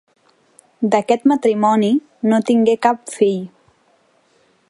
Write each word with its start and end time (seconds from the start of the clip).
D'aquest 0.95 1.27
matrimoni 1.31 1.91
no 2.33 2.41
tingué 2.49 2.77
cap 2.89 3.15
fill. 3.19 3.47